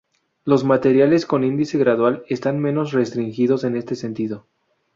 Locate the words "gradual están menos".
1.77-2.91